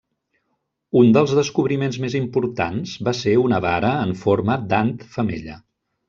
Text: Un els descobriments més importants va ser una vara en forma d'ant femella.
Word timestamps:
Un 1.01 1.17
els 1.19 1.33
descobriments 1.39 1.99
més 2.05 2.15
importants 2.19 2.93
va 3.09 3.13
ser 3.21 3.33
una 3.45 3.59
vara 3.69 3.91
en 4.09 4.15
forma 4.23 4.57
d'ant 4.73 4.91
femella. 5.17 5.59